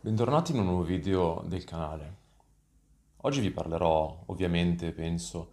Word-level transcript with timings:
Bentornati 0.00 0.50
in 0.50 0.58
un 0.58 0.64
nuovo 0.64 0.82
video 0.82 1.44
del 1.46 1.62
canale. 1.62 2.16
Oggi 3.18 3.38
vi 3.38 3.52
parlerò, 3.52 4.24
ovviamente, 4.26 4.90
penso, 4.90 5.52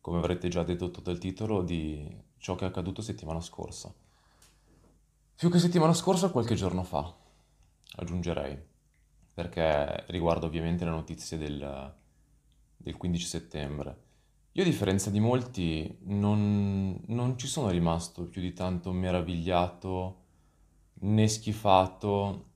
come 0.00 0.16
avrete 0.16 0.48
già 0.48 0.62
dedotto 0.62 1.02
dal 1.02 1.18
titolo, 1.18 1.60
di 1.60 2.10
ciò 2.38 2.54
che 2.54 2.64
è 2.64 2.68
accaduto 2.68 3.02
settimana 3.02 3.42
scorsa. 3.42 3.92
Più 5.36 5.50
che 5.50 5.58
settimana 5.58 5.92
scorsa, 5.92 6.30
qualche 6.30 6.54
giorno 6.54 6.82
fa, 6.82 7.14
aggiungerei, 7.96 8.58
perché 9.34 10.06
riguarda 10.08 10.46
ovviamente 10.46 10.86
le 10.86 10.92
notizie 10.92 11.36
del, 11.36 11.94
del 12.78 12.96
15 12.96 13.26
settembre. 13.26 14.08
Io, 14.52 14.62
a 14.62 14.66
differenza 14.66 15.10
di 15.10 15.20
molti, 15.20 15.98
non, 16.06 17.00
non 17.06 17.38
ci 17.38 17.46
sono 17.46 17.70
rimasto 17.70 18.24
più 18.24 18.40
di 18.40 18.52
tanto 18.52 18.90
meravigliato 18.90 20.16
né 21.02 21.28
schifato 21.28 22.46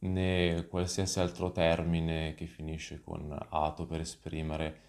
né 0.00 0.66
qualsiasi 0.68 1.18
altro 1.18 1.50
termine 1.50 2.34
che 2.34 2.46
finisce 2.46 3.02
con 3.02 3.36
ato 3.50 3.84
per 3.84 4.00
esprimere 4.00 4.80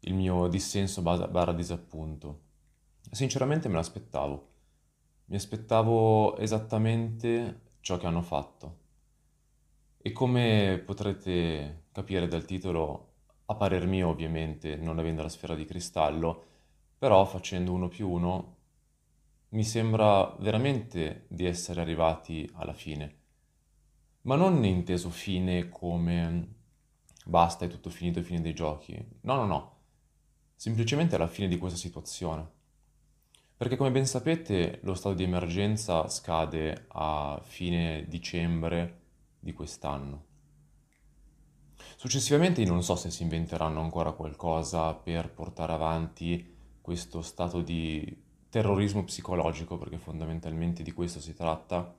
il 0.00 0.14
mio 0.14 0.48
dissenso 0.48 1.02
barra 1.02 1.52
disappunto. 1.52 2.40
Sinceramente 3.10 3.68
me 3.68 3.74
l'aspettavo. 3.74 4.48
Mi 5.26 5.36
aspettavo 5.36 6.36
esattamente 6.36 7.60
ciò 7.80 7.96
che 7.96 8.06
hanno 8.06 8.22
fatto. 8.22 8.78
E 9.98 10.10
come 10.12 10.82
potrete 10.84 11.84
capire 11.92 12.26
dal 12.28 12.44
titolo, 12.44 13.05
a 13.46 13.54
parer 13.54 13.86
mio 13.86 14.08
ovviamente, 14.08 14.76
non 14.76 14.98
avendo 14.98 15.22
la 15.22 15.28
sfera 15.28 15.54
di 15.54 15.64
cristallo, 15.64 16.44
però 16.98 17.24
facendo 17.24 17.72
uno 17.72 17.88
più 17.88 18.08
uno, 18.08 18.54
mi 19.50 19.64
sembra 19.64 20.34
veramente 20.40 21.26
di 21.28 21.46
essere 21.46 21.80
arrivati 21.80 22.48
alla 22.54 22.72
fine. 22.72 23.14
Ma 24.22 24.34
non 24.34 24.64
inteso 24.64 25.10
fine 25.10 25.68
come 25.68 26.54
basta, 27.24 27.64
è 27.64 27.68
tutto 27.68 27.90
finito, 27.90 28.18
è 28.18 28.22
fine 28.22 28.40
dei 28.40 28.54
giochi. 28.54 28.96
No, 29.22 29.36
no, 29.36 29.46
no. 29.46 29.74
Semplicemente 30.56 31.14
alla 31.14 31.28
fine 31.28 31.48
di 31.48 31.58
questa 31.58 31.78
situazione. 31.78 32.54
Perché 33.56 33.76
come 33.76 33.90
ben 33.90 34.06
sapete 34.06 34.80
lo 34.82 34.94
stato 34.94 35.14
di 35.14 35.22
emergenza 35.22 36.08
scade 36.08 36.86
a 36.88 37.40
fine 37.42 38.04
dicembre 38.08 39.00
di 39.38 39.52
quest'anno. 39.52 40.25
Successivamente 41.98 42.62
non 42.66 42.82
so 42.82 42.94
se 42.94 43.10
si 43.10 43.22
inventeranno 43.22 43.80
ancora 43.80 44.12
qualcosa 44.12 44.92
per 44.92 45.32
portare 45.32 45.72
avanti 45.72 46.54
questo 46.82 47.22
stato 47.22 47.62
di 47.62 48.22
terrorismo 48.50 49.02
psicologico, 49.02 49.78
perché 49.78 49.96
fondamentalmente 49.96 50.82
di 50.82 50.92
questo 50.92 51.20
si 51.20 51.32
tratta, 51.32 51.96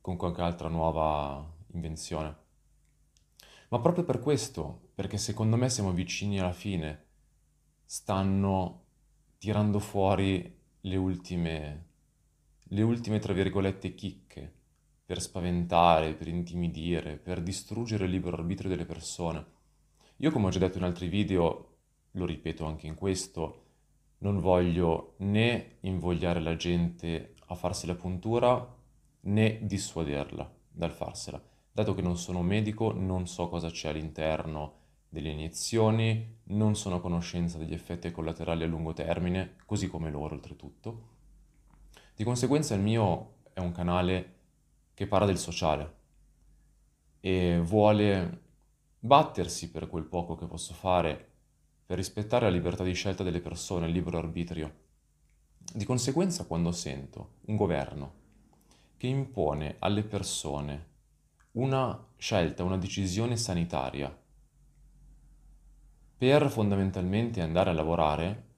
con 0.00 0.16
qualche 0.16 0.42
altra 0.42 0.68
nuova 0.68 1.48
invenzione. 1.72 2.36
Ma 3.68 3.78
proprio 3.78 4.02
per 4.02 4.18
questo, 4.18 4.88
perché 4.92 5.18
secondo 5.18 5.54
me 5.54 5.70
siamo 5.70 5.92
vicini 5.92 6.40
alla 6.40 6.52
fine, 6.52 7.04
stanno 7.84 8.86
tirando 9.38 9.78
fuori 9.78 10.52
le 10.80 10.96
ultime, 10.96 11.86
le 12.64 12.82
ultime, 12.82 13.20
tra 13.20 13.32
virgolette, 13.32 13.94
chicche 13.94 14.62
per 15.04 15.20
spaventare, 15.20 16.14
per 16.14 16.28
intimidire, 16.28 17.16
per 17.16 17.42
distruggere 17.42 18.04
il 18.04 18.10
libero 18.10 18.36
arbitrio 18.36 18.70
delle 18.70 18.86
persone. 18.86 19.44
Io, 20.18 20.30
come 20.30 20.46
ho 20.46 20.50
già 20.50 20.58
detto 20.58 20.78
in 20.78 20.84
altri 20.84 21.08
video, 21.08 21.76
lo 22.12 22.24
ripeto 22.24 22.64
anche 22.64 22.86
in 22.86 22.94
questo, 22.94 23.62
non 24.18 24.38
voglio 24.38 25.14
né 25.18 25.76
invogliare 25.80 26.40
la 26.40 26.56
gente 26.56 27.34
a 27.46 27.54
farsi 27.54 27.86
la 27.86 27.94
puntura 27.94 28.74
né 29.22 29.58
dissuaderla 29.62 30.50
dal 30.70 30.92
farsela. 30.92 31.42
Dato 31.70 31.94
che 31.94 32.02
non 32.02 32.16
sono 32.16 32.42
medico, 32.42 32.92
non 32.92 33.26
so 33.26 33.48
cosa 33.48 33.68
c'è 33.68 33.88
all'interno 33.88 34.82
delle 35.08 35.30
iniezioni, 35.30 36.38
non 36.44 36.74
sono 36.74 36.96
a 36.96 37.00
conoscenza 37.00 37.58
degli 37.58 37.72
effetti 37.72 38.10
collaterali 38.10 38.64
a 38.64 38.66
lungo 38.66 38.92
termine, 38.92 39.56
così 39.66 39.88
come 39.88 40.10
loro 40.10 40.34
oltretutto. 40.34 41.12
Di 42.16 42.24
conseguenza 42.24 42.74
il 42.74 42.80
mio 42.80 43.34
è 43.52 43.60
un 43.60 43.72
canale 43.72 44.33
che 44.94 45.06
parla 45.06 45.26
del 45.26 45.38
sociale 45.38 46.02
e 47.20 47.60
vuole 47.60 48.42
battersi 48.98 49.70
per 49.70 49.88
quel 49.88 50.04
poco 50.04 50.36
che 50.36 50.46
posso 50.46 50.72
fare 50.72 51.32
per 51.84 51.98
rispettare 51.98 52.46
la 52.46 52.52
libertà 52.52 52.82
di 52.82 52.94
scelta 52.94 53.22
delle 53.22 53.40
persone, 53.40 53.86
il 53.86 53.92
libero 53.92 54.18
arbitrio. 54.18 54.82
Di 55.58 55.84
conseguenza 55.84 56.46
quando 56.46 56.72
sento 56.72 57.34
un 57.46 57.56
governo 57.56 58.22
che 58.96 59.06
impone 59.06 59.76
alle 59.80 60.02
persone 60.02 60.92
una 61.52 62.06
scelta, 62.16 62.64
una 62.64 62.78
decisione 62.78 63.36
sanitaria, 63.36 64.16
per 66.16 66.48
fondamentalmente 66.48 67.42
andare 67.42 67.70
a 67.70 67.74
lavorare 67.74 68.52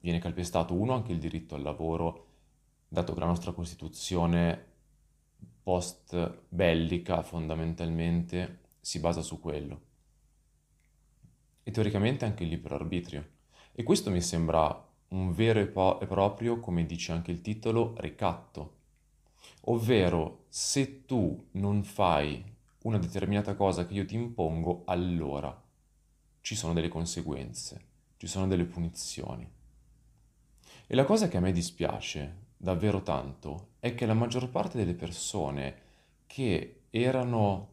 viene 0.00 0.20
calpestato 0.20 0.74
uno 0.74 0.94
anche 0.94 1.12
il 1.12 1.18
diritto 1.18 1.54
al 1.54 1.62
lavoro, 1.62 2.26
dato 2.86 3.14
che 3.14 3.20
la 3.20 3.26
nostra 3.26 3.52
Costituzione 3.52 4.73
post 5.64 6.42
bellica 6.48 7.22
fondamentalmente 7.22 8.60
si 8.80 9.00
basa 9.00 9.22
su 9.22 9.40
quello. 9.40 9.80
E 11.62 11.70
teoricamente 11.70 12.26
anche 12.26 12.42
il 12.42 12.50
libero 12.50 12.74
arbitrio. 12.74 13.26
E 13.72 13.82
questo 13.82 14.10
mi 14.10 14.20
sembra 14.20 14.86
un 15.08 15.32
vero 15.32 15.60
e, 15.60 15.66
po- 15.66 15.98
e 16.00 16.06
proprio, 16.06 16.60
come 16.60 16.84
dice 16.84 17.12
anche 17.12 17.30
il 17.30 17.40
titolo, 17.40 17.94
ricatto. 17.96 18.76
Ovvero, 19.62 20.44
se 20.50 21.06
tu 21.06 21.48
non 21.52 21.82
fai 21.82 22.44
una 22.82 22.98
determinata 22.98 23.54
cosa 23.54 23.86
che 23.86 23.94
io 23.94 24.04
ti 24.04 24.14
impongo, 24.14 24.82
allora 24.84 25.62
ci 26.42 26.54
sono 26.54 26.74
delle 26.74 26.88
conseguenze, 26.88 27.86
ci 28.18 28.26
sono 28.26 28.46
delle 28.46 28.66
punizioni. 28.66 29.50
E 30.86 30.94
la 30.94 31.04
cosa 31.04 31.28
che 31.28 31.38
a 31.38 31.40
me 31.40 31.52
dispiace 31.52 32.42
davvero 32.64 33.02
tanto 33.02 33.74
è 33.78 33.94
che 33.94 34.06
la 34.06 34.14
maggior 34.14 34.48
parte 34.48 34.78
delle 34.78 34.94
persone 34.94 35.82
che 36.26 36.86
erano, 36.90 37.68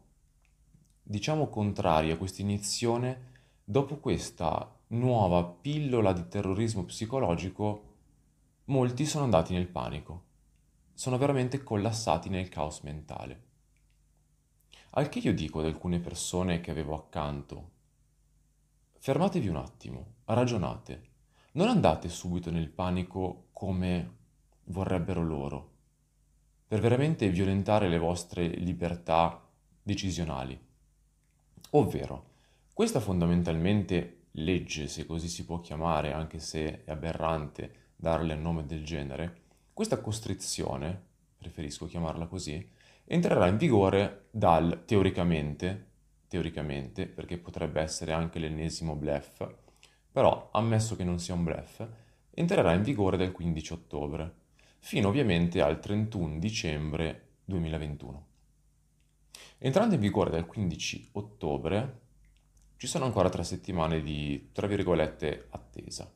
diciamo, 1.02 1.48
contrarie 1.48 2.12
a 2.12 2.16
questa 2.16 2.42
iniezione, 2.42 3.30
dopo 3.64 3.96
questa 3.96 4.72
nuova 4.88 5.42
pillola 5.44 6.12
di 6.12 6.28
terrorismo 6.28 6.84
psicologico, 6.84 7.90
molti 8.66 9.06
sono 9.06 9.24
andati 9.24 9.54
nel 9.54 9.66
panico, 9.66 10.24
sono 10.92 11.18
veramente 11.18 11.64
collassati 11.64 12.28
nel 12.28 12.48
caos 12.48 12.80
mentale. 12.80 13.50
Al 14.90 15.08
che 15.08 15.20
io 15.20 15.32
dico 15.32 15.60
ad 15.60 15.64
alcune 15.64 15.98
persone 15.98 16.60
che 16.60 16.70
avevo 16.70 16.94
accanto, 16.94 17.70
Fermatevi 19.02 19.48
un 19.48 19.56
attimo, 19.56 20.06
ragionate. 20.26 21.02
Non 21.54 21.66
andate 21.66 22.08
subito 22.08 22.52
nel 22.52 22.68
panico 22.68 23.48
come 23.52 24.18
vorrebbero 24.72 25.22
loro, 25.22 25.70
per 26.66 26.80
veramente 26.80 27.28
violentare 27.28 27.88
le 27.88 27.98
vostre 27.98 28.48
libertà 28.48 29.40
decisionali. 29.80 30.58
Ovvero, 31.70 32.30
questa 32.72 32.98
fondamentalmente 32.98 34.22
legge, 34.32 34.88
se 34.88 35.06
così 35.06 35.28
si 35.28 35.44
può 35.44 35.60
chiamare, 35.60 36.12
anche 36.12 36.40
se 36.40 36.84
è 36.84 36.90
aberrante 36.90 37.90
darle 37.94 38.34
un 38.34 38.42
nome 38.42 38.66
del 38.66 38.84
genere, 38.84 39.42
questa 39.72 40.00
costrizione, 40.00 41.00
preferisco 41.38 41.86
chiamarla 41.86 42.26
così, 42.26 42.68
entrerà 43.04 43.46
in 43.46 43.56
vigore 43.56 44.26
dal 44.30 44.82
teoricamente 44.84 45.90
teoricamente, 46.32 47.06
perché 47.06 47.36
potrebbe 47.36 47.82
essere 47.82 48.12
anche 48.12 48.38
l'ennesimo 48.38 48.94
bluff, 48.94 49.46
però 50.10 50.48
ammesso 50.52 50.96
che 50.96 51.04
non 51.04 51.18
sia 51.18 51.34
un 51.34 51.44
bluff, 51.44 51.86
entrerà 52.30 52.72
in 52.72 52.82
vigore 52.82 53.18
dal 53.18 53.32
15 53.32 53.72
ottobre, 53.74 54.34
fino 54.82 55.08
ovviamente 55.08 55.62
al 55.62 55.80
31 55.80 56.38
dicembre 56.38 57.28
2021. 57.44 58.26
Entrando 59.58 59.94
in 59.94 60.00
vigore 60.00 60.30
dal 60.30 60.46
15 60.46 61.10
ottobre, 61.12 62.00
ci 62.76 62.86
sono 62.86 63.04
ancora 63.04 63.30
tre 63.30 63.44
settimane 63.44 64.02
di, 64.02 64.50
tra 64.52 64.66
virgolette, 64.66 65.46
attesa, 65.50 66.12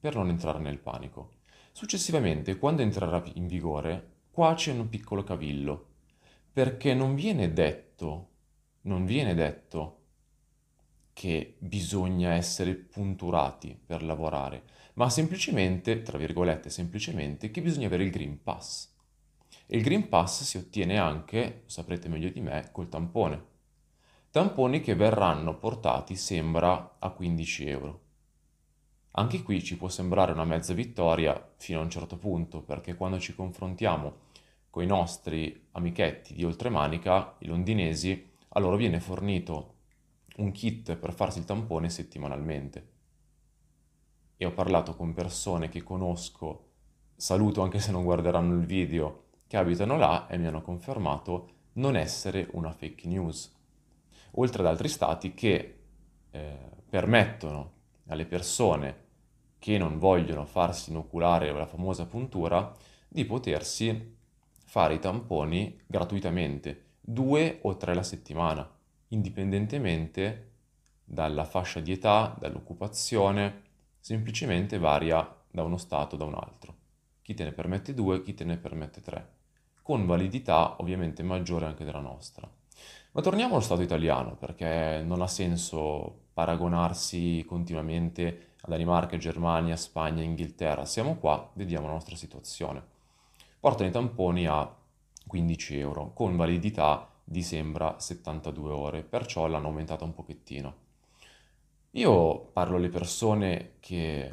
per 0.00 0.14
non 0.14 0.28
entrare 0.30 0.60
nel 0.60 0.78
panico. 0.78 1.32
Successivamente, 1.72 2.56
quando 2.56 2.82
entrerà 2.82 3.22
in 3.34 3.46
vigore, 3.46 4.14
qua 4.30 4.54
c'è 4.54 4.72
un 4.72 4.88
piccolo 4.88 5.24
cavillo, 5.24 5.86
perché 6.52 6.94
non 6.94 7.14
viene 7.14 7.52
detto 7.52 8.34
non 8.86 9.04
viene 9.04 9.34
detto 9.34 10.00
che 11.12 11.56
bisogna 11.58 12.32
essere 12.34 12.74
punturati 12.74 13.78
per 13.84 14.02
lavorare, 14.02 14.64
ma 14.96 15.10
semplicemente, 15.10 16.02
tra 16.02 16.16
virgolette, 16.16 16.70
semplicemente 16.70 17.50
che 17.50 17.60
bisogna 17.60 17.86
avere 17.86 18.04
il 18.04 18.10
Green 18.10 18.42
Pass. 18.42 18.94
E 19.66 19.76
il 19.76 19.82
Green 19.82 20.08
Pass 20.08 20.42
si 20.42 20.56
ottiene 20.56 20.98
anche, 20.98 21.60
lo 21.64 21.68
saprete 21.68 22.08
meglio 22.08 22.30
di 22.30 22.40
me, 22.40 22.70
col 22.72 22.88
tampone. 22.88 23.54
Tamponi 24.30 24.80
che 24.80 24.94
verranno 24.94 25.58
portati, 25.58 26.16
sembra, 26.16 26.96
a 26.98 27.10
15 27.10 27.68
euro. 27.68 28.00
Anche 29.12 29.42
qui 29.42 29.62
ci 29.62 29.76
può 29.76 29.88
sembrare 29.88 30.32
una 30.32 30.44
mezza 30.44 30.72
vittoria 30.72 31.52
fino 31.56 31.80
a 31.80 31.82
un 31.82 31.90
certo 31.90 32.16
punto, 32.16 32.62
perché 32.62 32.94
quando 32.94 33.18
ci 33.18 33.34
confrontiamo 33.34 34.24
con 34.70 34.82
i 34.82 34.86
nostri 34.86 35.68
amichetti 35.72 36.32
di 36.32 36.44
oltremanica, 36.44 37.36
i 37.40 37.46
londinesi, 37.46 38.30
a 38.48 38.60
loro 38.60 38.76
viene 38.76 39.00
fornito 39.00 39.74
un 40.36 40.52
kit 40.52 40.96
per 40.96 41.12
farsi 41.12 41.38
il 41.38 41.44
tampone 41.44 41.90
settimanalmente. 41.90 42.94
E 44.36 44.44
ho 44.44 44.52
parlato 44.52 44.94
con 44.94 45.14
persone 45.14 45.68
che 45.68 45.82
conosco, 45.82 46.64
saluto 47.16 47.62
anche 47.62 47.78
se 47.78 47.90
non 47.90 48.04
guarderanno 48.04 48.54
il 48.54 48.66
video, 48.66 49.24
che 49.46 49.56
abitano 49.56 49.96
là 49.96 50.26
e 50.26 50.36
mi 50.36 50.46
hanno 50.46 50.62
confermato 50.62 51.50
non 51.74 51.96
essere 51.96 52.48
una 52.52 52.72
fake 52.72 53.08
news. 53.08 53.54
Oltre 54.32 54.62
ad 54.62 54.68
altri 54.68 54.88
stati 54.88 55.34
che 55.34 55.78
eh, 56.30 56.58
permettono 56.88 57.72
alle 58.08 58.26
persone 58.26 59.04
che 59.58 59.78
non 59.78 59.98
vogliono 59.98 60.44
farsi 60.44 60.90
inoculare 60.90 61.52
la 61.52 61.66
famosa 61.66 62.06
puntura 62.06 62.74
di 63.08 63.24
potersi 63.24 64.14
fare 64.64 64.94
i 64.94 64.98
tamponi 64.98 65.80
gratuitamente, 65.86 66.84
due 67.00 67.60
o 67.62 67.76
tre 67.76 67.94
la 67.94 68.02
settimana, 68.02 68.68
indipendentemente 69.08 70.50
dalla 71.04 71.44
fascia 71.44 71.80
di 71.80 71.92
età, 71.92 72.36
dall'occupazione, 72.38 73.62
semplicemente 74.06 74.78
varia 74.78 75.28
da 75.50 75.64
uno 75.64 75.78
stato 75.78 76.14
da 76.14 76.24
un 76.24 76.34
altro. 76.34 76.74
Chi 77.22 77.34
te 77.34 77.42
ne 77.42 77.50
permette 77.50 77.92
due, 77.92 78.22
chi 78.22 78.34
te 78.34 78.44
ne 78.44 78.56
permette 78.56 79.00
tre, 79.00 79.30
con 79.82 80.06
validità 80.06 80.76
ovviamente 80.78 81.24
maggiore 81.24 81.66
anche 81.66 81.84
della 81.84 81.98
nostra. 81.98 82.48
Ma 83.10 83.20
torniamo 83.20 83.54
allo 83.54 83.64
Stato 83.64 83.82
italiano, 83.82 84.36
perché 84.36 85.02
non 85.04 85.22
ha 85.22 85.26
senso 85.26 86.26
paragonarsi 86.32 87.44
continuamente 87.48 88.52
a 88.60 88.68
Danimarca, 88.68 89.16
Germania, 89.16 89.74
Spagna, 89.74 90.22
Inghilterra. 90.22 90.84
Siamo 90.84 91.16
qua, 91.16 91.50
vediamo 91.54 91.88
la 91.88 91.94
nostra 91.94 92.14
situazione. 92.14 92.80
Portano 93.58 93.88
i 93.88 93.92
tamponi 93.92 94.46
a 94.46 94.72
15 95.26 95.78
euro, 95.80 96.12
con 96.12 96.36
validità 96.36 97.10
di 97.24 97.42
sembra 97.42 97.98
72 97.98 98.70
ore, 98.70 99.02
perciò 99.02 99.48
l'hanno 99.48 99.66
aumentata 99.66 100.04
un 100.04 100.14
pochettino. 100.14 100.84
Io 101.96 102.50
parlo 102.52 102.76
alle 102.76 102.90
persone 102.90 103.76
che 103.80 104.30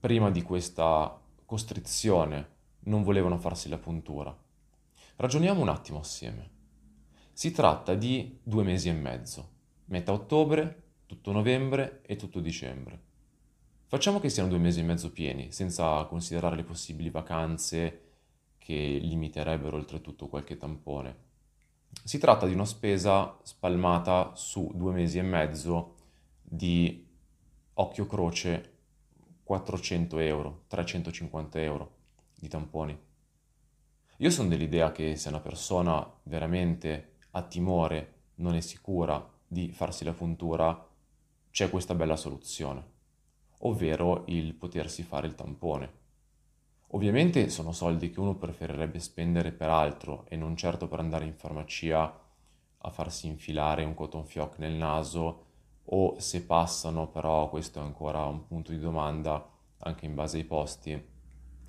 prima 0.00 0.32
di 0.32 0.42
questa 0.42 1.16
costrizione 1.44 2.56
non 2.86 3.04
volevano 3.04 3.38
farsi 3.38 3.68
la 3.68 3.78
puntura. 3.78 4.36
Ragioniamo 5.14 5.60
un 5.60 5.68
attimo 5.68 6.00
assieme. 6.00 6.50
Si 7.32 7.52
tratta 7.52 7.94
di 7.94 8.40
due 8.42 8.64
mesi 8.64 8.88
e 8.88 8.94
mezzo, 8.94 9.48
metà 9.84 10.12
ottobre, 10.12 10.86
tutto 11.06 11.30
novembre 11.30 12.00
e 12.02 12.16
tutto 12.16 12.40
dicembre. 12.40 13.00
Facciamo 13.86 14.18
che 14.18 14.28
siano 14.28 14.48
due 14.48 14.58
mesi 14.58 14.80
e 14.80 14.82
mezzo 14.82 15.12
pieni, 15.12 15.52
senza 15.52 16.04
considerare 16.06 16.56
le 16.56 16.64
possibili 16.64 17.10
vacanze 17.10 18.06
che 18.58 18.98
limiterebbero 19.00 19.76
oltretutto 19.76 20.26
qualche 20.26 20.56
tampone. 20.56 21.16
Si 22.02 22.18
tratta 22.18 22.44
di 22.48 22.54
una 22.54 22.64
spesa 22.64 23.38
spalmata 23.44 24.32
su 24.34 24.72
due 24.74 24.92
mesi 24.92 25.18
e 25.18 25.22
mezzo 25.22 25.94
di 26.48 27.06
occhio 27.74 28.06
croce 28.06 28.76
400 29.42 30.18
euro, 30.18 30.64
350 30.68 31.60
euro 31.60 31.96
di 32.38 32.48
tamponi. 32.48 32.98
Io 34.18 34.30
sono 34.30 34.48
dell'idea 34.48 34.92
che 34.92 35.16
se 35.16 35.28
una 35.28 35.40
persona 35.40 36.06
veramente 36.24 37.16
ha 37.30 37.42
timore, 37.42 38.14
non 38.36 38.54
è 38.54 38.60
sicura 38.60 39.26
di 39.46 39.70
farsi 39.72 40.04
la 40.04 40.12
puntura, 40.12 40.86
c'è 41.50 41.70
questa 41.70 41.94
bella 41.94 42.16
soluzione 42.16 42.96
ovvero 43.60 44.24
il 44.26 44.54
potersi 44.54 45.02
fare 45.02 45.26
il 45.26 45.34
tampone. 45.34 45.96
Ovviamente 46.88 47.48
sono 47.50 47.72
soldi 47.72 48.10
che 48.10 48.20
uno 48.20 48.36
preferirebbe 48.36 48.98
spendere 48.98 49.52
per 49.52 49.68
altro 49.68 50.24
e 50.28 50.36
non 50.36 50.56
certo 50.56 50.88
per 50.88 51.00
andare 51.00 51.24
in 51.24 51.34
farmacia 51.34 52.26
a 52.80 52.90
farsi 52.90 53.26
infilare 53.26 53.84
un 53.84 53.94
cotton 53.94 54.24
fioc 54.24 54.58
nel 54.58 54.72
naso 54.72 55.46
o 55.90 56.18
se 56.18 56.42
passano, 56.42 57.08
però 57.08 57.48
questo 57.48 57.80
è 57.80 57.82
ancora 57.82 58.24
un 58.26 58.46
punto 58.46 58.72
di 58.72 58.78
domanda 58.78 59.48
anche 59.78 60.06
in 60.06 60.14
base 60.14 60.38
ai 60.38 60.44
posti, 60.44 61.00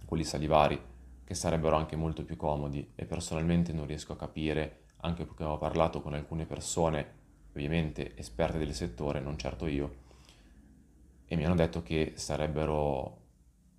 quelli 0.06 0.24
salivari, 0.24 0.80
che 1.24 1.34
sarebbero 1.36 1.76
anche 1.76 1.96
molto 1.96 2.24
più 2.24 2.36
comodi 2.36 2.92
e 2.96 3.06
personalmente 3.06 3.72
non 3.72 3.86
riesco 3.86 4.14
a 4.14 4.18
capire, 4.18 4.86
anche 5.02 5.26
perché 5.26 5.44
ho 5.44 5.58
parlato 5.58 6.02
con 6.02 6.14
alcune 6.14 6.46
persone, 6.46 7.18
ovviamente 7.52 8.18
esperte 8.18 8.58
del 8.58 8.74
settore, 8.74 9.20
non 9.20 9.38
certo 9.38 9.68
io, 9.68 10.08
e 11.26 11.36
mi 11.36 11.46
hanno 11.46 11.56
detto 11.56 11.84
che 11.84 12.14
sarebbero 12.16 13.18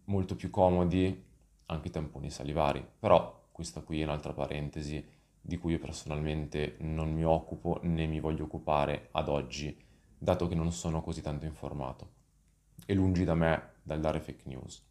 molto 0.05 0.37
più 0.37 0.51
comodi 0.51 1.25
anche 1.67 1.89
i 1.89 1.91
tamponi 1.91 2.31
salivari. 2.31 2.85
Però 2.99 3.49
questa 3.51 3.81
qui 3.81 4.01
è 4.01 4.05
un'altra 4.05 4.33
parentesi 4.33 5.05
di 5.41 5.59
cui 5.59 5.73
io 5.73 5.79
personalmente 5.79 6.77
non 6.81 7.13
mi 7.13 7.25
occupo 7.25 7.81
né 7.83 8.07
mi 8.07 8.21
voglio 8.21 8.45
occupare 8.45 9.09
ad 9.13 9.29
oggi, 9.29 9.77
dato 10.23 10.47
che 10.47 10.55
non 10.55 10.71
sono 10.71 11.01
così 11.01 11.23
tanto 11.23 11.47
informato. 11.47 12.19
E 12.85 12.93
lungi 12.95 13.25
da 13.25 13.35
me 13.35 13.71
dal 13.83 14.01
dare 14.01 14.21
fake 14.21 14.43
news. 14.45 14.87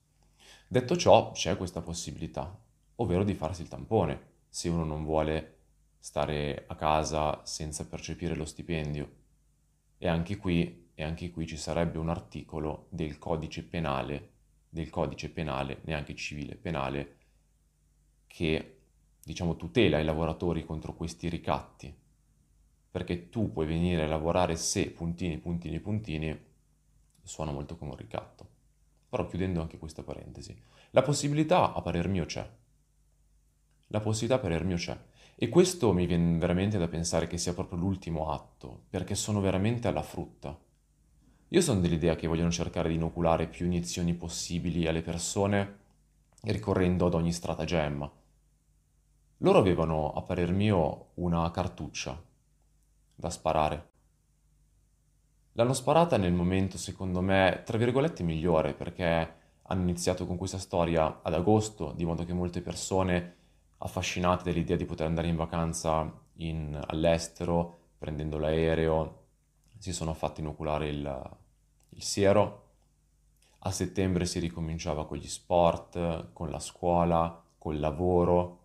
Detto 0.68 0.98
ciò, 0.98 1.32
c'è 1.32 1.56
questa 1.56 1.82
possibilità, 1.82 2.60
ovvero 2.96 3.24
di 3.24 3.36
farsi 3.36 3.62
il 3.62 3.68
tampone, 3.68 4.38
se 4.50 4.70
uno 4.70 4.84
non 4.84 5.04
vuole 5.04 5.58
stare 6.00 6.64
a 6.68 6.76
casa 6.76 7.42
senza 7.46 7.86
percepire 7.86 8.36
lo 8.36 8.46
stipendio. 8.46 9.18
E 10.00 10.08
anche 10.08 10.38
qui 10.38 10.88
e 10.96 11.04
anche 11.04 11.30
qui 11.30 11.46
ci 11.46 11.58
sarebbe 11.58 12.00
un 12.00 12.10
articolo 12.10 12.88
del 12.90 13.20
codice 13.20 13.64
penale, 13.64 14.32
del 14.68 14.90
codice 14.90 15.30
penale, 15.30 15.82
neanche 15.84 16.16
civile, 16.16 16.56
penale, 16.56 17.18
che 18.26 18.80
diciamo 19.24 19.56
tutela 19.56 20.00
i 20.00 20.04
lavoratori 20.04 20.66
contro 20.66 20.96
questi 20.96 21.30
ricatti, 21.30 21.96
perché 22.92 23.30
tu 23.30 23.52
puoi 23.52 23.66
venire 23.66 24.04
a 24.04 24.08
lavorare 24.08 24.56
se 24.56 24.90
puntini, 24.90 25.38
puntini, 25.38 25.80
puntini, 25.80 26.38
suona 27.24 27.52
molto 27.52 27.78
come 27.78 27.92
un 27.92 27.98
ricatto. 27.98 28.48
Però 29.10 29.26
chiudendo 29.28 29.62
anche 29.62 29.78
questa 29.78 30.04
parentesi, 30.04 30.56
la 30.92 31.02
possibilità 31.02 31.74
a 31.74 31.82
parer 31.82 32.08
mio 32.08 32.26
c'è. 32.26 32.48
La 33.88 34.00
possibilità 34.00 34.36
a 34.36 34.44
parer 34.44 34.64
mio 34.64 34.78
c'è. 34.78 34.98
E 35.36 35.50
questo 35.50 35.94
mi 35.94 36.06
viene 36.06 36.38
veramente 36.38 36.78
da 36.78 36.88
pensare 36.88 37.28
che 37.28 37.38
sia 37.38 37.54
proprio 37.54 37.80
l'ultimo 37.80 38.32
atto, 38.32 38.84
perché 38.90 39.16
sono 39.16 39.40
veramente 39.40 39.88
alla 39.88 40.04
frutta 40.04 40.58
io 41.52 41.62
sono 41.62 41.80
dell'idea 41.80 42.16
che 42.16 42.28
vogliono 42.28 42.52
cercare 42.52 42.90
di 42.90 42.96
inoculare 42.96 43.48
più 43.48 43.66
iniezioni 43.66 44.14
possibili 44.14 44.86
alle 44.86 45.02
persone 45.02 45.78
ricorrendo 46.44 47.08
ad 47.08 47.16
ogni 47.16 47.34
stratagemma. 47.34 48.12
Loro 49.38 49.58
avevano, 49.58 50.14
a 50.14 50.22
parer 50.22 50.52
mio, 50.52 51.08
una 51.16 51.50
cartuccia 51.50 52.22
da 53.20 53.30
sparare. 53.30 53.88
L'hanno 55.54 55.74
sparata 55.74 56.16
nel 56.16 56.32
momento, 56.32 56.78
secondo 56.78 57.20
me, 57.20 57.64
tra 57.66 57.78
virgolette 57.78 58.24
migliore, 58.24 58.74
perché 58.74 59.36
hanno 59.64 59.82
iniziato 59.82 60.26
con 60.26 60.38
questa 60.38 60.58
storia 60.58 61.20
ad 61.22 61.34
agosto, 61.34 61.92
di 61.92 62.06
modo 62.06 62.24
che 62.24 62.32
molte 62.32 62.62
persone, 62.62 63.36
affascinate 63.80 64.46
dall'idea 64.46 64.78
di 64.78 64.86
poter 64.86 65.08
andare 65.08 65.28
in 65.28 65.36
vacanza 65.36 66.10
in, 66.36 66.80
all'estero, 66.88 67.78
prendendo 67.98 68.38
l'aereo, 68.38 69.24
si 69.78 69.92
sono 69.92 70.14
fatti 70.14 70.40
inoculare 70.40 70.88
il, 70.88 71.38
il 71.90 72.04
siero. 72.04 72.68
A 73.60 73.72
settembre 73.72 74.26
si 74.26 74.40
ricominciava 74.40 75.06
con 75.06 75.18
gli 75.18 75.28
sport, 75.28 76.32
con 76.32 76.50
la 76.50 76.60
scuola, 76.60 77.44
col 77.58 77.80
lavoro. 77.80 78.59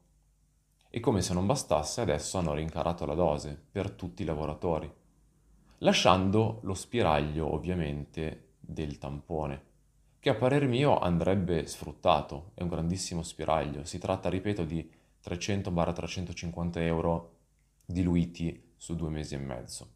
E 0.96 1.00
come 1.00 1.22
se 1.22 1.34
non 1.34 1.44
bastasse, 1.44 2.02
adesso 2.02 2.38
hanno 2.38 2.54
rincarato 2.54 3.04
la 3.04 3.14
dose 3.14 3.60
per 3.68 3.90
tutti 3.90 4.22
i 4.22 4.24
lavoratori, 4.24 4.88
lasciando 5.78 6.60
lo 6.62 6.74
spiraglio 6.74 7.52
ovviamente 7.52 8.50
del 8.60 8.98
tampone, 8.98 9.62
che 10.20 10.30
a 10.30 10.36
parer 10.36 10.68
mio 10.68 11.00
andrebbe 11.00 11.66
sfruttato, 11.66 12.52
è 12.54 12.62
un 12.62 12.68
grandissimo 12.68 13.24
spiraglio, 13.24 13.82
si 13.82 13.98
tratta, 13.98 14.28
ripeto, 14.28 14.64
di 14.64 14.88
300-350 15.24 16.78
euro 16.78 17.38
diluiti 17.84 18.74
su 18.76 18.94
due 18.94 19.10
mesi 19.10 19.34
e 19.34 19.38
mezzo. 19.38 19.88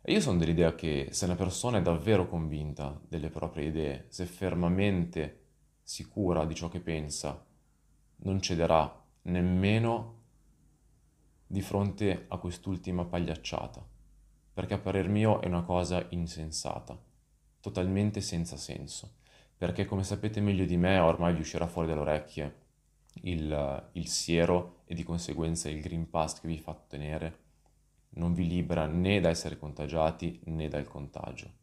E 0.00 0.12
io 0.12 0.20
sono 0.20 0.38
dell'idea 0.38 0.76
che 0.76 1.08
se 1.10 1.24
una 1.24 1.34
persona 1.34 1.78
è 1.78 1.82
davvero 1.82 2.28
convinta 2.28 2.96
delle 3.08 3.30
proprie 3.30 3.66
idee, 3.66 4.04
se 4.10 4.22
è 4.22 4.26
fermamente 4.28 5.40
sicura 5.82 6.44
di 6.44 6.54
ciò 6.54 6.68
che 6.68 6.78
pensa, 6.78 7.44
non 8.18 8.40
cederà 8.40 9.02
nemmeno 9.24 10.22
di 11.46 11.60
fronte 11.60 12.24
a 12.28 12.38
quest'ultima 12.38 13.04
pagliacciata, 13.04 13.86
perché 14.52 14.74
a 14.74 14.78
parer 14.78 15.08
mio 15.08 15.40
è 15.40 15.46
una 15.46 15.62
cosa 15.62 16.04
insensata, 16.10 16.98
totalmente 17.60 18.20
senza 18.20 18.56
senso, 18.56 19.16
perché 19.56 19.84
come 19.84 20.02
sapete 20.02 20.40
meglio 20.40 20.64
di 20.64 20.76
me 20.76 20.98
ormai 20.98 21.34
vi 21.34 21.40
uscirà 21.40 21.66
fuori 21.66 21.88
dalle 21.88 22.00
orecchie 22.00 22.62
il, 23.22 23.88
il 23.92 24.08
siero 24.08 24.82
e 24.86 24.94
di 24.94 25.02
conseguenza 25.04 25.68
il 25.68 25.80
Green 25.80 26.10
Pass 26.10 26.40
che 26.40 26.48
vi 26.48 26.58
fa 26.58 26.74
tenere 26.74 27.42
non 28.16 28.32
vi 28.32 28.46
libera 28.46 28.86
né 28.86 29.20
da 29.20 29.28
essere 29.28 29.58
contagiati 29.58 30.40
né 30.44 30.68
dal 30.68 30.86
contagio. 30.86 31.62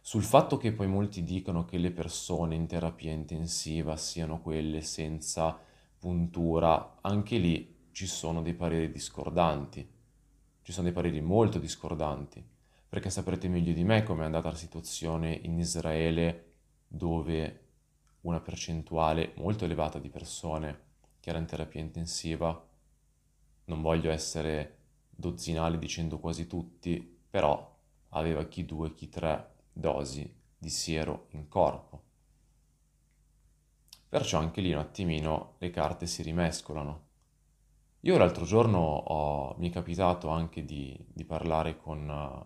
Sul 0.00 0.22
fatto 0.22 0.56
che 0.56 0.72
poi 0.72 0.88
molti 0.88 1.22
dicono 1.22 1.64
che 1.64 1.78
le 1.78 1.92
persone 1.92 2.54
in 2.54 2.66
terapia 2.66 3.12
intensiva 3.12 3.96
siano 3.96 4.40
quelle 4.40 4.80
senza 4.80 5.60
puntura, 6.02 6.98
anche 7.00 7.36
lì 7.36 7.76
ci 7.92 8.08
sono 8.08 8.42
dei 8.42 8.54
pareri 8.54 8.90
discordanti, 8.90 9.88
ci 10.62 10.72
sono 10.72 10.86
dei 10.86 10.92
pareri 10.92 11.20
molto 11.20 11.60
discordanti, 11.60 12.44
perché 12.88 13.08
saprete 13.08 13.46
meglio 13.46 13.72
di 13.72 13.84
me 13.84 14.02
com'è 14.02 14.24
andata 14.24 14.48
la 14.48 14.56
situazione 14.56 15.32
in 15.32 15.56
Israele 15.60 16.54
dove 16.88 17.66
una 18.22 18.40
percentuale 18.40 19.34
molto 19.36 19.64
elevata 19.64 20.00
di 20.00 20.08
persone 20.08 20.80
che 21.20 21.30
era 21.30 21.38
in 21.38 21.46
terapia 21.46 21.80
intensiva, 21.80 22.68
non 23.66 23.80
voglio 23.80 24.10
essere 24.10 24.78
dozzinali 25.08 25.78
dicendo 25.78 26.18
quasi 26.18 26.48
tutti, 26.48 27.00
però 27.30 27.78
aveva 28.08 28.44
chi 28.46 28.64
due, 28.64 28.92
chi 28.92 29.08
tre 29.08 29.54
dosi 29.72 30.28
di 30.58 30.68
siero 30.68 31.26
in 31.30 31.46
corpo. 31.46 32.02
Perciò 34.12 34.38
anche 34.38 34.60
lì 34.60 34.74
un 34.74 34.78
attimino 34.78 35.54
le 35.56 35.70
carte 35.70 36.06
si 36.06 36.22
rimescolano. 36.22 37.04
Io 38.00 38.18
l'altro 38.18 38.44
giorno 38.44 38.78
ho, 38.78 39.54
mi 39.56 39.70
è 39.70 39.72
capitato 39.72 40.28
anche 40.28 40.66
di, 40.66 40.94
di 41.10 41.24
parlare 41.24 41.78
con, 41.78 42.44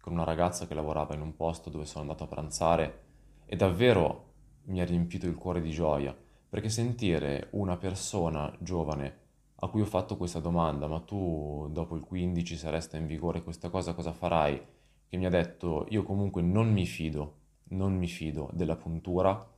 con 0.00 0.12
una 0.14 0.24
ragazza 0.24 0.66
che 0.66 0.72
lavorava 0.72 1.12
in 1.12 1.20
un 1.20 1.36
posto 1.36 1.68
dove 1.68 1.84
sono 1.84 2.00
andato 2.00 2.24
a 2.24 2.26
pranzare 2.26 3.02
e 3.44 3.54
davvero 3.54 4.32
mi 4.68 4.80
ha 4.80 4.86
riempito 4.86 5.26
il 5.26 5.34
cuore 5.34 5.60
di 5.60 5.72
gioia, 5.72 6.16
perché 6.48 6.70
sentire 6.70 7.48
una 7.50 7.76
persona 7.76 8.50
giovane 8.58 9.18
a 9.56 9.68
cui 9.68 9.82
ho 9.82 9.84
fatto 9.84 10.16
questa 10.16 10.40
domanda, 10.40 10.86
ma 10.86 11.00
tu 11.00 11.68
dopo 11.70 11.96
il 11.96 12.02
15 12.02 12.56
se 12.56 12.70
resta 12.70 12.96
in 12.96 13.06
vigore 13.06 13.42
questa 13.42 13.68
cosa 13.68 13.92
cosa 13.92 14.14
farai? 14.14 14.58
Che 15.06 15.16
mi 15.18 15.26
ha 15.26 15.30
detto 15.30 15.84
io 15.90 16.02
comunque 16.02 16.40
non 16.40 16.72
mi 16.72 16.86
fido, 16.86 17.34
non 17.72 17.94
mi 17.94 18.06
fido 18.06 18.48
della 18.54 18.76
puntura, 18.76 19.52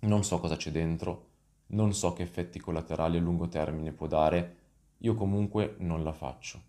non 0.00 0.24
so 0.24 0.38
cosa 0.38 0.56
c'è 0.56 0.70
dentro, 0.70 1.28
non 1.68 1.92
so 1.92 2.12
che 2.12 2.22
effetti 2.22 2.60
collaterali 2.60 3.16
a 3.16 3.20
lungo 3.20 3.48
termine 3.48 3.92
può 3.92 4.06
dare, 4.06 4.56
io 4.98 5.14
comunque 5.14 5.76
non 5.78 6.02
la 6.02 6.12
faccio. 6.12 6.62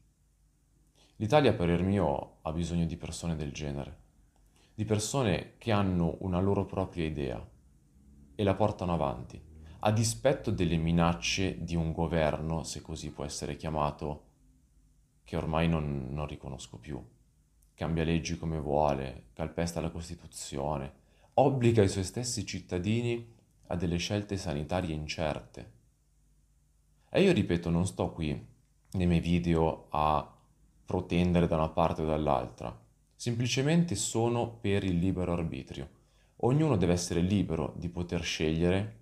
L'Italia 1.18 1.54
per 1.54 1.70
il 1.70 1.84
mio 1.84 2.38
ha 2.42 2.52
bisogno 2.52 2.86
di 2.86 2.96
persone 2.96 3.36
del 3.36 3.52
genere, 3.52 3.98
di 4.74 4.86
persone 4.86 5.54
che 5.58 5.72
hanno 5.72 6.18
una 6.20 6.40
loro 6.40 6.66
propria 6.66 7.06
idea 7.06 7.46
e 8.36 8.44
la 8.44 8.54
portano 8.54 8.94
avanti, 8.94 9.42
a 9.80 9.92
dispetto 9.92 10.52
delle 10.52 10.78
minacce 10.78 11.64
di 11.64 11.76
un 11.76 11.92
governo, 11.92 12.64
se 12.64 12.82
così 12.82 13.12
può 13.12 13.24
essere 13.24 13.56
chiamato, 13.56 14.26
che 15.24 15.36
ormai 15.36 15.68
non, 15.68 16.08
non 16.12 16.28
riconosco 16.28 16.78
più. 16.78 17.04
Cambia 17.74 18.04
leggi 18.04 18.38
come 18.38 18.60
vuole, 18.60 19.26
calpesta 19.34 19.82
la 19.82 19.90
Costituzione, 19.90 20.94
obbliga 21.40 21.84
i 21.84 21.90
suoi 21.90 22.04
stessi 22.04 22.46
cittadini 22.46 23.36
a 23.68 23.76
delle 23.76 23.98
scelte 23.98 24.38
sanitarie 24.38 24.96
incerte. 24.96 25.72
E 27.10 27.22
io 27.22 27.32
ripeto, 27.32 27.70
non 27.70 27.86
sto 27.86 28.12
qui 28.12 28.30
nei 28.92 29.06
miei 29.06 29.20
video 29.20 29.88
a 29.90 30.36
protendere 30.86 31.48
da 31.48 31.58
una 31.58 31.70
parte 31.70 32.02
o 32.02 32.06
dall'altra, 32.06 32.76
semplicemente 33.16 33.96
sono 33.96 34.50
per 34.50 34.84
il 34.84 34.98
libero 34.98 35.34
arbitrio. 35.34 35.90
Ognuno 36.38 36.76
deve 36.76 36.94
essere 36.94 37.22
libero 37.22 37.74
di 37.78 37.90
poter 37.90 38.24
scegliere 38.24 38.96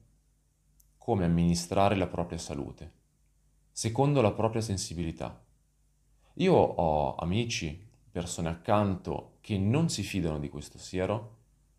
come 0.98 1.26
amministrare 1.26 1.96
la 1.96 2.08
propria 2.08 2.38
salute, 2.38 2.92
secondo 3.72 4.22
la 4.22 4.32
propria 4.32 4.62
sensibilità. 4.62 5.42
Io 6.36 6.54
ho 6.54 7.16
amici, 7.16 7.82
persone 8.12 8.50
accanto 8.50 9.38
che 9.40 9.58
non 9.58 9.90
si 9.90 10.04
fidano 10.04 10.40
di 10.40 10.50
questo 10.50 10.78
siero, 10.78 11.35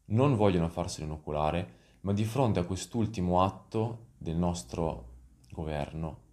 non 0.06 0.36
vogliono 0.36 0.68
farselo 0.68 1.06
inoculare, 1.06 1.74
ma 2.00 2.12
di 2.12 2.24
fronte 2.24 2.60
a 2.60 2.64
quest'ultimo 2.64 3.42
atto 3.42 4.06
del 4.18 4.36
nostro 4.36 5.14
governo 5.50 6.24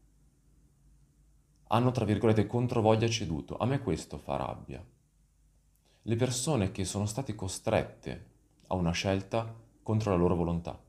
hanno, 1.73 1.91
tra 1.91 2.05
virgolette, 2.05 2.45
controvoglia 2.45 3.09
ceduto. 3.09 3.57
A 3.57 3.65
me 3.65 3.79
questo 3.79 4.19
fa 4.19 4.35
rabbia. 4.37 4.83
Le 6.03 6.15
persone 6.15 6.71
che 6.71 6.85
sono 6.85 7.07
state 7.07 7.33
costrette 7.33 8.31
a 8.67 8.75
una 8.75 8.91
scelta 8.91 9.53
contro 9.81 10.11
la 10.11 10.17
loro 10.17 10.35
volontà. 10.35 10.79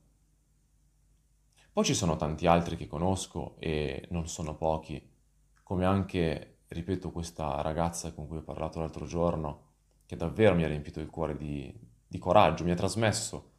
Poi 1.72 1.84
ci 1.84 1.94
sono 1.94 2.16
tanti 2.16 2.46
altri 2.46 2.76
che 2.76 2.86
conosco 2.86 3.56
e 3.58 4.06
non 4.10 4.28
sono 4.28 4.54
pochi, 4.56 5.02
come 5.62 5.86
anche, 5.86 6.58
ripeto, 6.68 7.10
questa 7.10 7.62
ragazza 7.62 8.12
con 8.12 8.28
cui 8.28 8.36
ho 8.36 8.42
parlato 8.42 8.78
l'altro 8.78 9.06
giorno, 9.06 9.62
che 10.04 10.16
davvero 10.16 10.54
mi 10.54 10.64
ha 10.64 10.68
riempito 10.68 11.00
il 11.00 11.08
cuore 11.08 11.36
di, 11.36 11.74
di 12.14 12.20
coraggio, 12.20 12.62
mi 12.62 12.70
ha 12.70 12.76
trasmesso, 12.76 13.50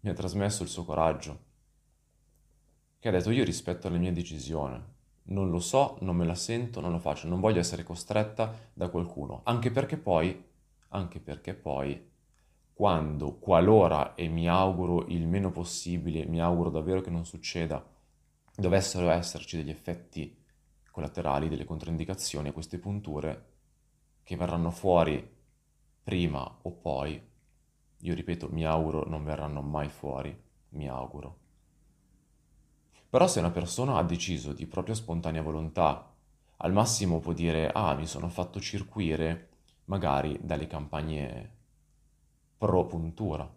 mi 0.00 0.10
ha 0.10 0.12
trasmesso 0.12 0.62
il 0.62 0.68
suo 0.68 0.84
coraggio, 0.84 1.44
che 2.98 3.08
ha 3.08 3.10
detto 3.10 3.30
io 3.30 3.42
rispetto 3.42 3.88
la 3.88 3.96
mia 3.96 4.12
decisione, 4.12 4.90
non 5.24 5.48
lo 5.48 5.60
so, 5.60 5.96
non 6.00 6.16
me 6.16 6.26
la 6.26 6.34
sento, 6.34 6.80
non 6.80 6.92
lo 6.92 6.98
faccio, 6.98 7.26
non 7.26 7.40
voglio 7.40 7.60
essere 7.60 7.84
costretta 7.84 8.54
da 8.74 8.90
qualcuno, 8.90 9.40
anche 9.44 9.70
perché 9.70 9.96
poi, 9.96 10.44
anche 10.88 11.20
perché 11.20 11.54
poi 11.54 12.10
quando, 12.74 13.38
qualora, 13.38 14.14
e 14.14 14.28
mi 14.28 14.46
auguro 14.46 15.06
il 15.06 15.26
meno 15.26 15.50
possibile, 15.50 16.26
mi 16.26 16.38
auguro 16.38 16.68
davvero 16.68 17.00
che 17.00 17.08
non 17.08 17.24
succeda, 17.24 17.82
dovessero 18.54 19.08
esserci 19.08 19.56
degli 19.56 19.70
effetti 19.70 20.38
collaterali, 20.90 21.48
delle 21.48 21.64
controindicazioni 21.64 22.48
a 22.48 22.52
queste 22.52 22.78
punture 22.78 23.46
che 24.22 24.36
verranno 24.36 24.70
fuori 24.70 25.26
prima 26.02 26.58
o 26.60 26.72
poi, 26.72 27.30
io 28.04 28.14
ripeto, 28.14 28.48
mi 28.50 28.64
auguro 28.64 29.04
non 29.08 29.24
verranno 29.24 29.62
mai 29.62 29.88
fuori, 29.88 30.36
mi 30.70 30.88
auguro. 30.88 31.38
Però 33.08 33.26
se 33.28 33.38
una 33.38 33.50
persona 33.50 33.96
ha 33.96 34.02
deciso 34.02 34.52
di 34.52 34.66
propria 34.66 34.94
spontanea 34.94 35.42
volontà, 35.42 36.12
al 36.58 36.72
massimo 36.72 37.20
può 37.20 37.32
dire, 37.32 37.70
ah, 37.70 37.94
mi 37.94 38.06
sono 38.06 38.28
fatto 38.28 38.60
circuire 38.60 39.50
magari 39.86 40.38
dalle 40.42 40.66
campagne 40.66 41.56
pro 42.56 42.86
puntura. 42.86 43.48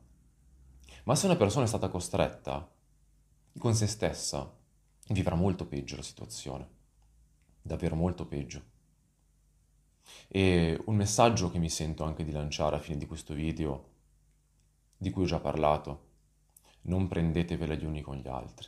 Ma 1.06 1.16
se 1.16 1.25
una 1.25 1.38
persona 1.38 1.66
è 1.66 1.68
stata 1.68 1.88
costretta 1.88 2.70
con 3.58 3.74
se 3.74 3.88
stessa, 3.88 4.52
vivrà 5.10 5.36
molto 5.36 5.66
peggio 5.66 5.96
la 5.96 6.02
situazione, 6.02 6.68
davvero 7.62 7.96
molto 7.96 8.25
peggio. 8.25 8.62
E 10.28 10.80
un 10.86 10.96
messaggio 10.96 11.50
che 11.50 11.58
mi 11.58 11.70
sento 11.70 12.04
anche 12.04 12.24
di 12.24 12.32
lanciare 12.32 12.75
a 12.75 12.80
fine 12.80 12.98
di 12.98 13.08
questo 13.08 13.34
video, 13.34 13.94
di 14.98 15.10
cui 15.10 15.24
ho 15.24 15.28
già 15.28 15.40
parlato, 15.40 16.04
non 16.82 17.08
prendetevela 17.08 17.75
gli 17.75 17.86
uni 17.86 18.02
con 18.02 18.18
gli 18.18 18.28
altri. 18.28 18.68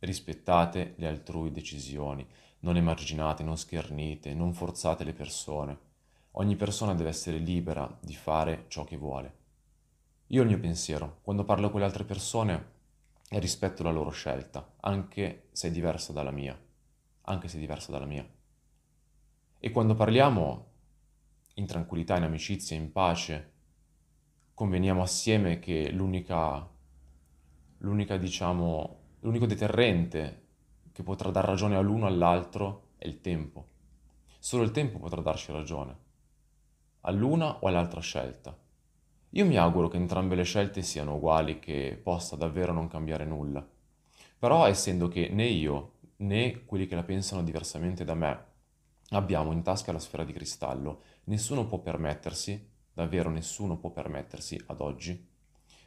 Rispettate 0.00 0.94
le 0.96 1.06
altrui 1.06 1.50
decisioni, 1.50 2.26
non 2.60 2.76
emarginate, 2.76 3.42
non 3.42 3.56
schernite, 3.56 4.34
non 4.34 4.52
forzate 4.52 5.04
le 5.04 5.12
persone 5.12 5.92
Ogni 6.36 6.56
persona 6.56 6.94
deve 6.94 7.10
essere 7.10 7.38
libera 7.38 7.96
di 8.00 8.14
fare 8.14 8.64
ciò 8.66 8.82
che 8.82 8.96
vuole. 8.96 9.42
Io 10.28 10.42
il 10.42 10.48
mio 10.48 10.58
pensiero, 10.58 11.18
quando 11.22 11.44
parlo 11.44 11.70
con 11.70 11.78
le 11.78 11.86
altre 11.86 12.02
persone, 12.02 12.72
rispetto 13.30 13.84
la 13.84 13.92
loro 13.92 14.10
scelta, 14.10 14.74
anche 14.80 15.48
se 15.52 15.68
è 15.68 15.70
diversa 15.70 16.12
dalla 16.12 16.32
mia, 16.32 16.58
anche 17.22 17.46
se 17.46 17.56
è 17.56 17.60
diversa 17.60 17.92
dalla 17.92 18.06
mia. 18.06 18.28
E 19.60 19.70
quando 19.70 19.94
parliamo 19.94 20.72
in 21.54 21.66
tranquillità, 21.66 22.16
in 22.16 22.24
amicizia, 22.24 22.74
in 22.76 22.90
pace, 22.90 23.52
conveniamo 24.54 25.02
assieme 25.02 25.58
che 25.58 25.90
l'unica, 25.90 26.66
l'unica 27.78 28.16
diciamo, 28.16 29.00
l'unico 29.20 29.46
deterrente 29.46 30.42
che 30.92 31.02
potrà 31.02 31.30
dar 31.30 31.44
ragione 31.44 31.76
all'uno 31.76 32.06
all'altro 32.06 32.90
è 32.96 33.06
il 33.06 33.20
tempo. 33.20 33.66
Solo 34.38 34.62
il 34.62 34.70
tempo 34.70 34.98
potrà 34.98 35.20
darci 35.20 35.52
ragione 35.52 36.02
all'una 37.06 37.58
o 37.58 37.66
all'altra 37.66 38.00
scelta. 38.00 38.56
Io 39.30 39.46
mi 39.46 39.56
auguro 39.56 39.88
che 39.88 39.96
entrambe 39.96 40.34
le 40.34 40.44
scelte 40.44 40.82
siano 40.82 41.16
uguali, 41.16 41.58
che 41.58 41.98
possa 42.00 42.36
davvero 42.36 42.72
non 42.72 42.88
cambiare 42.88 43.24
nulla. 43.24 43.66
Però 44.38 44.66
essendo 44.66 45.08
che 45.08 45.28
né 45.28 45.46
io 45.46 45.92
né 46.18 46.64
quelli 46.64 46.86
che 46.86 46.94
la 46.94 47.02
pensano 47.02 47.42
diversamente 47.42 48.04
da 48.04 48.14
me 48.14 48.44
abbiamo 49.10 49.52
in 49.52 49.62
tasca 49.62 49.92
la 49.92 49.98
sfera 49.98 50.24
di 50.24 50.32
cristallo, 50.32 51.02
nessuno 51.24 51.66
può 51.66 51.78
permettersi, 51.78 52.72
davvero 52.94 53.28
nessuno 53.28 53.76
può 53.76 53.90
permettersi 53.90 54.58
ad 54.66 54.80
oggi, 54.80 55.28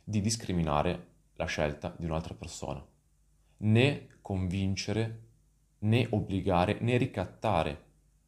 di 0.03 0.21
discriminare 0.21 1.15
la 1.35 1.45
scelta 1.45 1.95
di 1.97 2.05
un'altra 2.05 2.35
persona, 2.35 2.85
né 3.57 4.07
convincere, 4.21 5.21
né 5.79 6.07
obbligare, 6.11 6.77
né 6.81 6.97
ricattare 6.97 7.85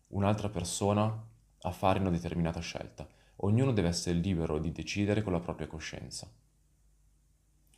un'altra 0.08 0.50
persona 0.50 1.28
a 1.62 1.72
fare 1.72 2.00
una 2.00 2.10
determinata 2.10 2.60
scelta. 2.60 3.08
Ognuno 3.42 3.72
deve 3.72 3.90
essere 3.90 4.18
libero 4.18 4.60
di 4.60 4.72
decidere 4.72 5.22
con 5.22 5.34
la 5.34 5.40
propria 5.40 5.68
coscienza. 5.68 6.32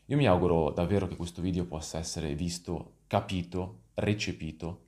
Io 0.05 0.17
mi 0.17 0.27
auguro 0.27 0.71
davvero 0.71 1.07
che 1.07 1.15
questo 1.15 1.41
video 1.41 1.65
possa 1.65 1.97
essere 1.97 2.35
visto, 2.35 2.97
capito, 3.07 3.83
recepito 3.95 4.87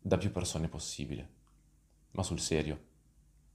da 0.00 0.16
più 0.16 0.32
persone 0.32 0.68
possibile. 0.68 1.36
Ma 2.12 2.22
sul 2.22 2.40
serio. 2.40 2.86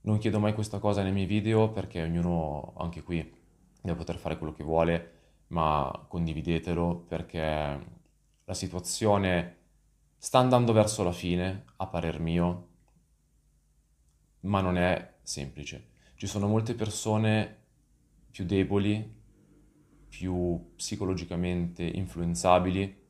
Non 0.06 0.18
chiedo 0.18 0.40
mai 0.40 0.54
questa 0.54 0.80
cosa 0.80 1.02
nei 1.02 1.14
miei 1.14 1.26
video 1.26 1.72
perché 1.72 2.02
ognuno, 2.04 2.74
anche 2.76 3.04
qui, 3.04 3.20
deve 3.82 3.98
poter 3.98 4.18
fare 4.18 4.38
quello 4.38 4.52
che 4.52 4.64
vuole, 4.64 5.12
ma 5.48 6.06
condividetelo 6.10 7.06
perché 7.08 7.40
la 8.44 8.54
situazione 8.54 9.58
sta 10.18 10.40
andando 10.40 10.74
verso 10.74 11.04
la 11.04 11.14
fine, 11.14 11.64
a 11.78 11.88
parer 11.88 12.20
mio, 12.20 12.68
ma 14.42 14.60
non 14.60 14.78
è 14.78 15.20
semplice. 15.22 15.92
Ci 16.16 16.28
sono 16.28 16.48
molte 16.48 16.74
persone 16.74 17.62
più 18.30 18.44
deboli, 18.44 19.22
più 20.10 20.74
psicologicamente 20.76 21.82
influenzabili, 21.82 23.02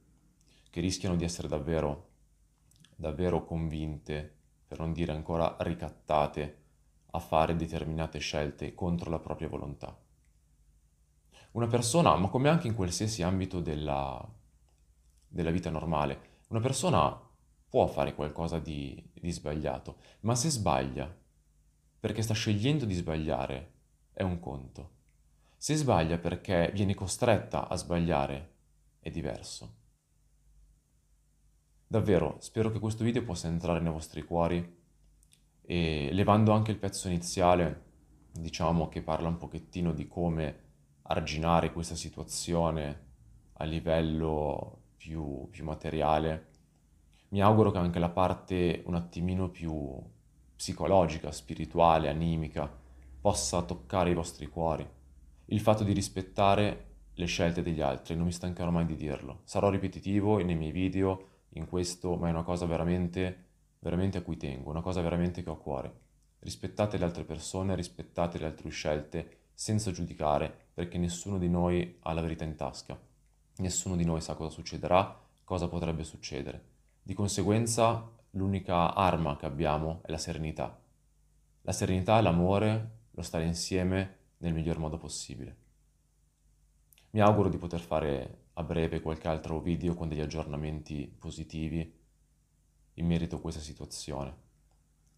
che 0.69 0.79
rischiano 0.79 1.15
di 1.15 1.23
essere 1.23 1.47
davvero, 1.47 2.09
davvero 2.95 3.43
convinte, 3.45 4.31
per 4.67 4.77
non 4.77 4.93
dire 4.93 5.11
ancora 5.11 5.55
ricattate, 5.61 6.61
a 7.15 7.19
fare 7.19 7.55
determinate 7.55 8.19
scelte 8.19 8.73
contro 8.73 9.09
la 9.09 9.19
propria 9.19 9.47
volontà. 9.47 9.95
Una 11.51 11.67
persona, 11.67 12.15
ma 12.15 12.29
come 12.29 12.49
anche 12.49 12.67
in 12.67 12.73
qualsiasi 12.73 13.21
ambito 13.21 13.59
della, 13.59 14.27
della 15.27 15.51
vita 15.51 15.69
normale, 15.69 16.41
una 16.49 16.59
persona 16.59 17.15
può 17.69 17.85
fare 17.87 18.15
qualcosa 18.15 18.57
di, 18.59 19.11
di 19.13 19.31
sbagliato, 19.31 19.97
ma 20.21 20.35
se 20.35 20.49
sbaglia 20.49 21.21
perché 21.99 22.21
sta 22.21 22.33
scegliendo 22.33 22.85
di 22.85 22.95
sbagliare, 22.95 23.71
è 24.11 24.23
un 24.23 24.39
conto. 24.39 24.91
Se 25.55 25.75
sbaglia 25.75 26.17
perché 26.17 26.71
viene 26.73 26.95
costretta 26.95 27.69
a 27.69 27.75
sbagliare, 27.75 28.55
è 28.99 29.09
diverso. 29.09 29.75
Davvero, 31.87 32.37
spero 32.39 32.71
che 32.71 32.79
questo 32.79 33.03
video 33.03 33.23
possa 33.23 33.47
entrare 33.47 33.79
nei 33.79 33.91
vostri 33.91 34.23
cuori 34.23 34.81
e 35.65 36.09
levando 36.11 36.51
anche 36.51 36.71
il 36.71 36.77
pezzo 36.77 37.07
iniziale, 37.07 37.81
diciamo 38.31 38.89
che 38.89 39.01
parla 39.01 39.27
un 39.27 39.37
pochettino 39.37 39.93
di 39.93 40.07
come 40.07 40.61
arginare 41.03 41.71
questa 41.71 41.95
situazione 41.95 43.01
a 43.53 43.63
livello 43.63 44.81
più, 44.97 45.47
più 45.49 45.63
materiale, 45.63 46.47
mi 47.29 47.41
auguro 47.41 47.71
che 47.71 47.77
anche 47.79 47.99
la 47.99 48.09
parte 48.09 48.83
un 48.85 48.95
attimino 48.95 49.49
più 49.49 50.01
psicologica, 50.55 51.31
spirituale, 51.31 52.09
animica, 52.09 52.71
possa 53.19 53.63
toccare 53.63 54.11
i 54.11 54.13
vostri 54.13 54.47
cuori. 54.47 54.87
Il 55.45 55.59
fatto 55.59 55.83
di 55.83 55.93
rispettare 55.93 56.91
le 57.13 57.25
scelte 57.25 57.61
degli 57.61 57.81
altri, 57.81 58.15
non 58.15 58.25
mi 58.25 58.31
stancherò 58.31 58.69
mai 58.69 58.85
di 58.85 58.95
dirlo. 58.95 59.41
Sarò 59.43 59.69
ripetitivo 59.69 60.37
nei 60.43 60.55
miei 60.55 60.71
video, 60.71 61.27
in 61.55 61.67
questo, 61.67 62.15
ma 62.15 62.27
è 62.27 62.31
una 62.31 62.43
cosa 62.43 62.65
veramente, 62.65 63.42
veramente 63.83 64.17
a 64.17 64.21
cui 64.21 64.37
tengo, 64.37 64.69
una 64.69 64.81
cosa 64.81 65.01
veramente 65.01 65.43
che 65.43 65.49
ho 65.49 65.53
a 65.53 65.57
cuore. 65.57 65.93
Rispettate 66.39 66.97
le 66.97 67.03
altre 67.03 67.25
persone, 67.25 67.75
rispettate 67.75 68.39
le 68.39 68.45
altre 68.45 68.69
scelte, 68.69 69.39
senza 69.53 69.91
giudicare, 69.91 70.67
perché 70.73 70.97
nessuno 70.97 71.37
di 71.37 71.49
noi 71.49 71.97
ha 71.99 72.13
la 72.13 72.21
verità 72.21 72.45
in 72.45 72.55
tasca. 72.55 72.97
Nessuno 73.57 73.95
di 73.95 74.05
noi 74.05 74.21
sa 74.21 74.35
cosa 74.35 74.49
succederà, 74.49 75.21
cosa 75.43 75.67
potrebbe 75.67 76.03
succedere. 76.05 76.71
Di 77.03 77.13
conseguenza, 77.13 78.09
l'unica 78.31 78.95
arma 78.95 79.35
che 79.35 79.45
abbiamo 79.45 79.99
è 80.05 80.11
la 80.11 80.17
serenità. 80.17 80.79
La 81.61 81.71
serenità, 81.73 82.19
l'amore, 82.21 82.91
lo 83.11 83.21
stare 83.21 83.45
insieme 83.45 84.17
nel 84.37 84.53
miglior 84.53 84.79
modo 84.79 84.97
possibile. 84.97 85.57
Mi 87.11 87.19
auguro 87.19 87.49
di 87.49 87.57
poter 87.57 87.81
fare 87.81 88.45
a 88.53 88.63
breve 88.63 89.01
qualche 89.01 89.27
altro 89.27 89.59
video 89.59 89.93
con 89.93 90.07
degli 90.07 90.21
aggiornamenti 90.21 91.13
positivi 91.19 92.01
in 92.95 93.05
merito 93.05 93.37
a 93.37 93.41
questa 93.41 93.61
situazione. 93.61 94.41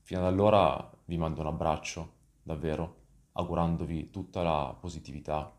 Fino 0.02 0.20
ad 0.20 0.26
allora 0.26 0.92
vi 1.06 1.18
mando 1.18 1.42
un 1.42 1.48
abbraccio, 1.48 2.14
davvero, 2.42 3.04
augurandovi 3.34 4.10
tutta 4.10 4.44
la 4.44 4.76
positività 4.80 5.54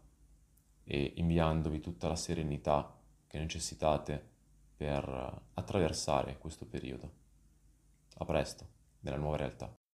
e 0.84 1.12
inviandovi 1.16 1.80
tutta 1.80 2.08
la 2.08 2.16
serenità 2.16 2.96
che 3.26 3.38
necessitate 3.38 4.34
per 4.76 5.42
attraversare 5.54 6.38
questo 6.38 6.66
periodo. 6.66 7.10
A 8.18 8.24
presto, 8.24 8.66
nella 9.00 9.16
nuova 9.16 9.36
realtà. 9.36 9.85